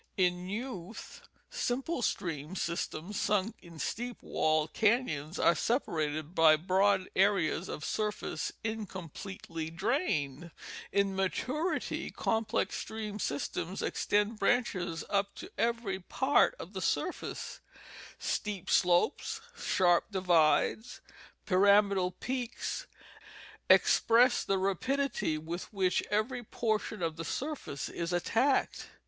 In 0.17 0.49
youth 0.49 1.21
simple 1.51 2.01
stream 2.01 2.55
systems 2.55 3.19
sunk 3.21 3.57
in 3.61 3.77
steep 3.77 4.23
walled 4.23 4.73
canons 4.73 5.37
are 5.37 5.53
separated 5.53 6.33
by 6.33 6.55
broad 6.55 7.07
areas 7.15 7.69
of 7.69 7.85
surface 7.85 8.51
incompletely 8.63 9.69
drained. 9.69 10.49
In 10.91 11.15
maturity 11.15 12.09
complex 12.09 12.77
stream 12.79 13.19
systems 13.19 13.83
extend 13.83 14.39
branches 14.39 15.03
up 15.07 15.35
to 15.35 15.51
every 15.55 15.99
part 15.99 16.55
of 16.57 16.73
the 16.73 16.81
surface; 16.81 17.59
steep 18.17 18.71
slopes, 18.71 19.39
sharp 19.55 20.05
divides, 20.11 20.99
pyramidal 21.45 22.09
peaks 22.09 22.87
express 23.69 24.43
the 24.43 24.57
rapidity 24.57 25.37
with 25.37 25.71
which 25.71 26.01
every 26.09 26.41
portion 26.43 27.03
of 27.03 27.17
the 27.17 27.23
surface 27.23 27.87
is 27.87 28.11
attacked. 28.11 28.87